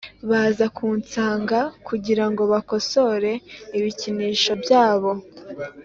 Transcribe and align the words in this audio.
baza 0.29 0.65
kunsanga 0.77 1.59
kugirango 1.87 2.43
bakosore 2.53 3.31
ibikinisho 3.77 4.51
byabo 4.63 5.11